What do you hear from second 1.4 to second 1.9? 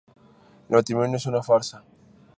farsa.